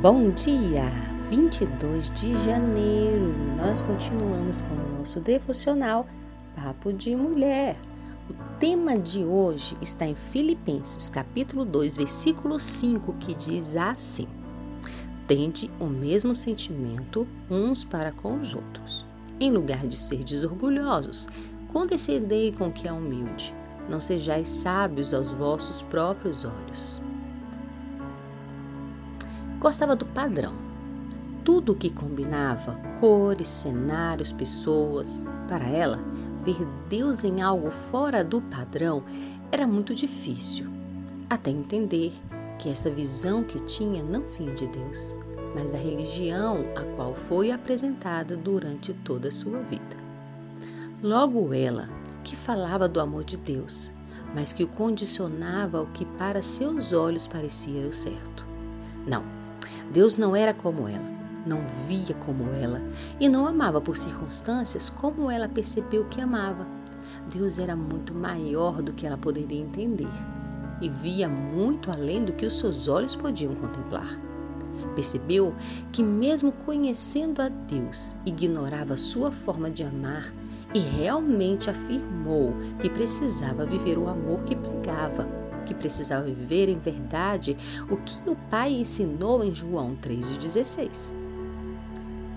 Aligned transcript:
Bom 0.00 0.30
dia, 0.30 0.84
22 1.28 2.10
de 2.12 2.32
janeiro 2.44 3.34
e 3.34 3.60
nós 3.60 3.82
continuamos 3.82 4.62
com 4.62 4.72
o 4.72 4.98
nosso 4.98 5.18
devocional 5.18 6.06
Papo 6.54 6.92
de 6.92 7.16
Mulher. 7.16 7.76
O 8.30 8.58
tema 8.60 8.96
de 8.96 9.24
hoje 9.24 9.76
está 9.80 10.06
em 10.06 10.14
Filipenses, 10.14 11.10
capítulo 11.10 11.64
2, 11.64 11.96
versículo 11.96 12.60
5, 12.60 13.12
que 13.14 13.34
diz 13.34 13.74
assim: 13.74 14.28
Tende 15.26 15.68
o 15.80 15.86
mesmo 15.86 16.32
sentimento 16.32 17.26
uns 17.50 17.82
para 17.82 18.12
com 18.12 18.40
os 18.40 18.54
outros. 18.54 19.04
Em 19.40 19.50
lugar 19.50 19.84
de 19.84 19.98
ser 19.98 20.22
desorgulhosos, 20.22 21.26
condescendei 21.72 22.52
com 22.52 22.68
o 22.68 22.72
que 22.72 22.86
é 22.86 22.92
humilde. 22.92 23.52
Não 23.88 23.98
sejais 23.98 24.46
sábios 24.46 25.12
aos 25.12 25.32
vossos 25.32 25.82
próprios 25.82 26.44
olhos. 26.44 27.07
Gostava 29.58 29.96
do 29.96 30.06
padrão. 30.06 30.54
Tudo 31.44 31.72
o 31.72 31.74
que 31.74 31.90
combinava, 31.90 32.80
cores, 33.00 33.48
cenários, 33.48 34.30
pessoas. 34.30 35.24
Para 35.48 35.66
ela, 35.66 35.98
ver 36.40 36.64
Deus 36.88 37.24
em 37.24 37.42
algo 37.42 37.70
fora 37.70 38.22
do 38.22 38.40
padrão 38.40 39.02
era 39.50 39.66
muito 39.66 39.94
difícil, 39.94 40.66
até 41.28 41.50
entender 41.50 42.12
que 42.58 42.68
essa 42.68 42.88
visão 42.88 43.42
que 43.42 43.58
tinha 43.60 44.02
não 44.02 44.22
vinha 44.28 44.54
de 44.54 44.66
Deus, 44.66 45.14
mas 45.54 45.72
da 45.72 45.78
religião 45.78 46.64
a 46.76 46.82
qual 46.94 47.14
foi 47.14 47.50
apresentada 47.50 48.36
durante 48.36 48.92
toda 48.92 49.28
a 49.28 49.32
sua 49.32 49.58
vida. 49.62 49.96
Logo 51.02 51.52
ela, 51.52 51.88
que 52.22 52.36
falava 52.36 52.88
do 52.88 53.00
amor 53.00 53.24
de 53.24 53.36
Deus, 53.36 53.90
mas 54.34 54.52
que 54.52 54.62
o 54.62 54.68
condicionava 54.68 55.78
ao 55.78 55.86
que 55.86 56.04
para 56.04 56.42
seus 56.42 56.92
olhos 56.92 57.26
parecia 57.26 57.88
o 57.88 57.92
certo. 57.92 58.46
Não, 59.06 59.37
Deus 59.92 60.18
não 60.18 60.36
era 60.36 60.52
como 60.52 60.86
ela, 60.86 61.04
não 61.46 61.62
via 61.86 62.14
como 62.14 62.50
ela 62.52 62.82
e 63.18 63.28
não 63.28 63.46
amava 63.46 63.80
por 63.80 63.96
circunstâncias 63.96 64.90
como 64.90 65.30
ela 65.30 65.48
percebeu 65.48 66.04
que 66.04 66.20
amava. 66.20 66.66
Deus 67.32 67.58
era 67.58 67.74
muito 67.74 68.14
maior 68.14 68.82
do 68.82 68.92
que 68.92 69.06
ela 69.06 69.16
poderia 69.16 69.60
entender 69.60 70.08
e 70.80 70.88
via 70.88 71.28
muito 71.28 71.90
além 71.90 72.24
do 72.24 72.32
que 72.32 72.46
os 72.46 72.58
seus 72.58 72.86
olhos 72.86 73.16
podiam 73.16 73.54
contemplar. 73.54 74.18
Percebeu 74.94 75.54
que, 75.92 76.02
mesmo 76.02 76.52
conhecendo 76.52 77.40
a 77.40 77.48
Deus, 77.48 78.16
ignorava 78.26 78.96
sua 78.96 79.30
forma 79.30 79.70
de 79.70 79.84
amar 79.84 80.32
e 80.74 80.80
realmente 80.80 81.70
afirmou 81.70 82.54
que 82.80 82.90
precisava 82.90 83.64
viver 83.64 83.96
o 83.96 84.08
amor 84.08 84.42
que 84.42 84.54
pregava 84.54 85.37
que 85.68 85.74
precisava 85.74 86.24
viver 86.24 86.68
em 86.68 86.78
verdade 86.78 87.54
o 87.90 87.96
que 87.98 88.18
o 88.26 88.34
Pai 88.48 88.72
ensinou 88.72 89.44
em 89.44 89.54
João 89.54 89.94
3,16. 90.02 91.12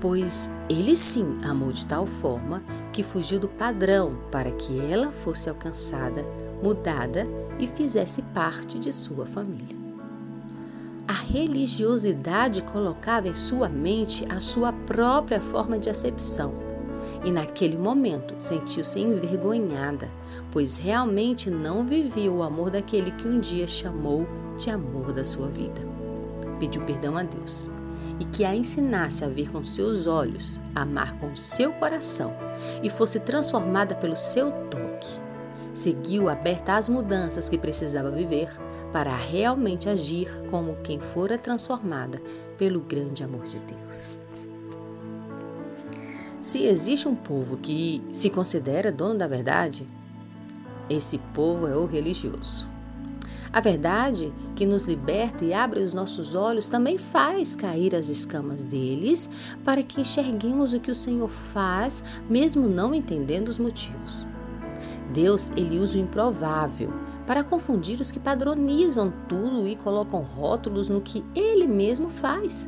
Pois 0.00 0.50
ele 0.68 0.96
sim 0.96 1.38
amou 1.44 1.70
de 1.70 1.84
tal 1.84 2.06
forma 2.06 2.62
que 2.92 3.02
fugiu 3.02 3.38
do 3.38 3.48
padrão 3.48 4.18
para 4.32 4.50
que 4.50 4.80
ela 4.80 5.12
fosse 5.12 5.50
alcançada, 5.50 6.24
mudada 6.62 7.26
e 7.58 7.66
fizesse 7.66 8.22
parte 8.22 8.78
de 8.78 8.92
sua 8.92 9.26
família. 9.26 9.76
A 11.06 11.12
religiosidade 11.12 12.62
colocava 12.62 13.28
em 13.28 13.34
sua 13.34 13.68
mente 13.68 14.24
a 14.30 14.40
sua 14.40 14.72
própria 14.72 15.40
forma 15.40 15.78
de 15.78 15.90
acepção 15.90 16.67
e 17.24 17.30
naquele 17.30 17.76
momento 17.76 18.34
sentiu-se 18.38 19.00
envergonhada, 19.00 20.10
pois 20.50 20.78
realmente 20.78 21.50
não 21.50 21.84
vivia 21.84 22.30
o 22.30 22.42
amor 22.42 22.70
daquele 22.70 23.10
que 23.12 23.28
um 23.28 23.40
dia 23.40 23.66
chamou 23.66 24.26
de 24.56 24.70
amor 24.70 25.12
da 25.12 25.24
sua 25.24 25.48
vida. 25.48 25.80
Pediu 26.58 26.82
perdão 26.84 27.16
a 27.16 27.22
Deus 27.22 27.70
e 28.20 28.24
que 28.24 28.44
a 28.44 28.54
ensinasse 28.54 29.24
a 29.24 29.28
ver 29.28 29.50
com 29.50 29.64
seus 29.64 30.06
olhos, 30.06 30.60
amar 30.74 31.18
com 31.18 31.34
seu 31.36 31.72
coração 31.72 32.34
e 32.82 32.90
fosse 32.90 33.20
transformada 33.20 33.94
pelo 33.94 34.16
seu 34.16 34.50
toque. 34.50 35.20
Seguiu 35.72 36.28
aberta 36.28 36.74
às 36.74 36.88
mudanças 36.88 37.48
que 37.48 37.56
precisava 37.56 38.10
viver 38.10 38.50
para 38.92 39.14
realmente 39.14 39.88
agir 39.88 40.28
como 40.50 40.76
quem 40.82 40.98
fora 40.98 41.38
transformada 41.38 42.20
pelo 42.56 42.80
grande 42.80 43.22
amor 43.22 43.44
de 43.44 43.58
Deus. 43.60 44.18
Se 46.48 46.64
existe 46.64 47.06
um 47.06 47.14
povo 47.14 47.58
que 47.58 48.02
se 48.10 48.30
considera 48.30 48.90
dono 48.90 49.18
da 49.18 49.28
verdade, 49.28 49.86
esse 50.88 51.18
povo 51.34 51.66
é 51.66 51.76
o 51.76 51.84
religioso. 51.84 52.66
A 53.52 53.60
verdade 53.60 54.32
que 54.56 54.64
nos 54.64 54.86
liberta 54.86 55.44
e 55.44 55.52
abre 55.52 55.80
os 55.80 55.92
nossos 55.92 56.34
olhos 56.34 56.70
também 56.70 56.96
faz 56.96 57.54
cair 57.54 57.94
as 57.94 58.08
escamas 58.08 58.64
deles 58.64 59.28
para 59.62 59.82
que 59.82 60.00
enxerguemos 60.00 60.72
o 60.72 60.80
que 60.80 60.90
o 60.90 60.94
Senhor 60.94 61.28
faz, 61.28 62.02
mesmo 62.30 62.66
não 62.66 62.94
entendendo 62.94 63.50
os 63.50 63.58
motivos. 63.58 64.26
Deus, 65.12 65.52
ele 65.54 65.78
usa 65.78 65.98
o 65.98 66.00
improvável 66.00 66.90
para 67.26 67.44
confundir 67.44 68.00
os 68.00 68.10
que 68.10 68.18
padronizam 68.18 69.12
tudo 69.28 69.68
e 69.68 69.76
colocam 69.76 70.22
rótulos 70.22 70.88
no 70.88 71.02
que 71.02 71.22
ele 71.34 71.66
mesmo 71.66 72.08
faz. 72.08 72.66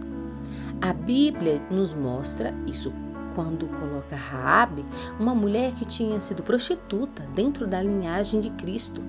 A 0.83 0.93
Bíblia 0.93 1.63
nos 1.71 1.95
mostra 1.95 2.55
isso 2.67 2.93
quando 3.41 3.67
coloca 3.69 4.15
Raabe, 4.15 4.85
uma 5.19 5.35
mulher 5.35 5.73
que 5.73 5.87
tinha 5.87 6.21
sido 6.21 6.43
prostituta 6.43 7.27
dentro 7.35 7.67
da 7.67 7.83
linhagem 7.83 8.39
de 8.39 8.51
Cristo. 8.51 9.03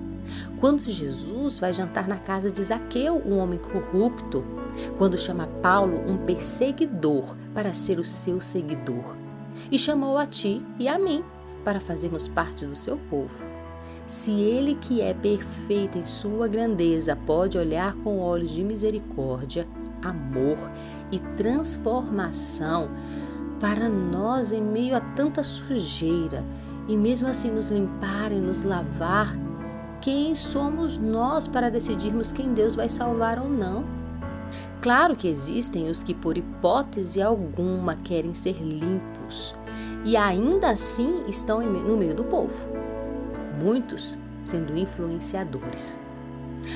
Quando 0.58 0.86
Jesus 0.86 1.58
vai 1.58 1.70
jantar 1.70 2.08
na 2.08 2.16
casa 2.16 2.50
de 2.50 2.64
Zaqueu, 2.64 3.22
um 3.26 3.36
homem 3.36 3.58
corrupto, 3.58 4.42
quando 4.96 5.18
chama 5.18 5.46
Paulo 5.46 6.02
um 6.08 6.16
perseguidor 6.16 7.36
para 7.54 7.74
ser 7.74 7.98
o 7.98 8.04
seu 8.04 8.40
seguidor, 8.40 9.16
e 9.70 9.78
chamou 9.78 10.16
a 10.16 10.24
ti 10.24 10.64
e 10.78 10.88
a 10.88 10.98
mim 10.98 11.22
para 11.62 11.78
fazermos 11.78 12.26
parte 12.26 12.64
do 12.64 12.74
seu 12.74 12.96
povo. 13.10 13.44
Se 14.06 14.32
ele 14.32 14.76
que 14.76 15.02
é 15.02 15.12
perfeito 15.12 15.98
em 15.98 16.06
sua 16.06 16.48
grandeza 16.48 17.14
pode 17.14 17.58
olhar 17.58 17.94
com 17.96 18.18
olhos 18.18 18.50
de 18.50 18.64
misericórdia, 18.64 19.68
amor 20.02 20.56
e 21.10 21.18
transformação 21.36 22.88
para 23.62 23.88
nós 23.88 24.50
em 24.50 24.60
meio 24.60 24.96
a 24.96 25.00
tanta 25.00 25.44
sujeira 25.44 26.44
e 26.88 26.96
mesmo 26.96 27.28
assim 27.28 27.48
nos 27.52 27.70
limpar 27.70 28.32
e 28.32 28.34
nos 28.34 28.64
lavar, 28.64 29.36
quem 30.00 30.34
somos 30.34 30.98
nós 30.98 31.46
para 31.46 31.70
decidirmos 31.70 32.32
quem 32.32 32.52
Deus 32.52 32.74
vai 32.74 32.88
salvar 32.88 33.38
ou 33.38 33.48
não? 33.48 33.84
Claro 34.80 35.14
que 35.14 35.28
existem 35.28 35.88
os 35.88 36.02
que, 36.02 36.12
por 36.12 36.36
hipótese 36.36 37.22
alguma, 37.22 37.94
querem 37.94 38.34
ser 38.34 38.56
limpos 38.60 39.54
e 40.04 40.16
ainda 40.16 40.70
assim 40.70 41.22
estão 41.28 41.60
no 41.62 41.96
meio 41.96 42.16
do 42.16 42.24
povo, 42.24 42.66
muitos 43.62 44.18
sendo 44.42 44.76
influenciadores. 44.76 46.00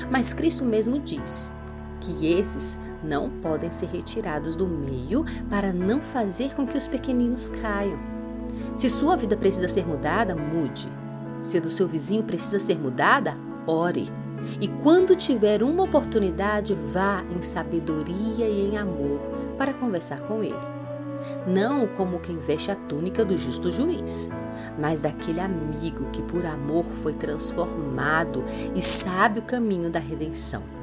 Mas 0.09 0.33
Cristo 0.33 0.63
mesmo 0.63 0.99
diz 0.99 1.53
que 1.99 2.27
esses 2.27 2.79
não 3.03 3.29
podem 3.29 3.71
ser 3.71 3.87
retirados 3.87 4.55
do 4.55 4.67
meio 4.67 5.25
para 5.49 5.71
não 5.71 6.01
fazer 6.01 6.55
com 6.55 6.65
que 6.65 6.77
os 6.77 6.87
pequeninos 6.87 7.49
caiam. 7.49 7.99
Se 8.75 8.89
sua 8.89 9.15
vida 9.15 9.35
precisa 9.35 9.67
ser 9.67 9.87
mudada, 9.87 10.35
mude. 10.35 10.87
Se 11.41 11.59
do 11.59 11.69
seu 11.69 11.87
vizinho 11.87 12.23
precisa 12.23 12.59
ser 12.59 12.77
mudada, 12.79 13.35
ore. 13.65 14.11
E 14.61 14.67
quando 14.67 15.15
tiver 15.15 15.63
uma 15.63 15.83
oportunidade, 15.83 16.73
vá 16.73 17.23
em 17.35 17.41
sabedoria 17.41 18.47
e 18.47 18.69
em 18.69 18.77
amor 18.77 19.19
para 19.57 19.73
conversar 19.73 20.19
com 20.21 20.43
ele. 20.43 20.77
Não 21.47 21.87
como 21.87 22.19
quem 22.19 22.37
veste 22.37 22.71
a 22.71 22.75
túnica 22.75 23.25
do 23.25 23.35
justo 23.35 23.71
juiz, 23.71 24.29
mas 24.79 25.01
daquele 25.01 25.39
amigo 25.39 26.09
que 26.11 26.21
por 26.21 26.45
amor 26.45 26.85
foi 26.85 27.13
transformado 27.13 28.43
e 28.75 28.81
sabe 28.81 29.39
o 29.39 29.43
caminho 29.43 29.89
da 29.89 29.99
redenção. 29.99 30.76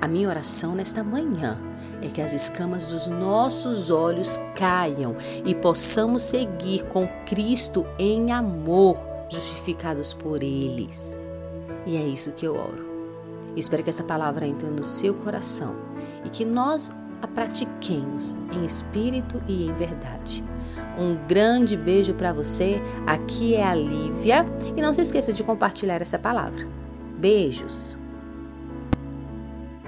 A 0.00 0.08
minha 0.08 0.28
oração 0.28 0.74
nesta 0.74 1.02
manhã 1.02 1.60
é 2.00 2.08
que 2.08 2.20
as 2.20 2.32
escamas 2.32 2.86
dos 2.86 3.06
nossos 3.06 3.90
olhos 3.90 4.38
caiam 4.54 5.16
e 5.44 5.54
possamos 5.54 6.22
seguir 6.22 6.84
com 6.88 7.06
Cristo 7.24 7.86
em 7.98 8.32
amor, 8.32 8.98
justificados 9.28 10.12
por 10.12 10.42
eles. 10.42 11.18
E 11.86 11.96
é 11.96 12.02
isso 12.02 12.32
que 12.32 12.46
eu 12.46 12.54
oro. 12.54 12.90
Espero 13.56 13.82
que 13.82 13.90
essa 13.90 14.04
palavra 14.04 14.46
entre 14.46 14.68
no 14.68 14.84
seu 14.84 15.14
coração 15.14 15.76
e 16.24 16.28
que 16.28 16.44
nós 16.44 16.90
a 17.20 17.26
pratiquemos 17.28 18.36
em 18.52 18.64
espírito 18.64 19.40
e 19.46 19.68
em 19.68 19.72
verdade. 19.74 20.44
Um 20.98 21.14
grande 21.26 21.76
beijo 21.76 22.14
para 22.14 22.32
você. 22.32 22.82
Aqui 23.06 23.54
é 23.54 23.64
a 23.64 23.74
Lívia 23.74 24.44
e 24.76 24.82
não 24.82 24.92
se 24.92 25.00
esqueça 25.00 25.32
de 25.32 25.44
compartilhar 25.44 26.02
essa 26.02 26.18
palavra. 26.18 26.66
Beijos. 27.16 27.96